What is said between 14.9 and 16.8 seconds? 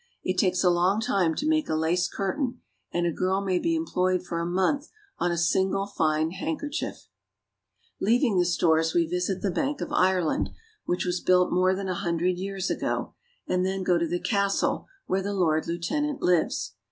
where the Lord Lieutenant lives.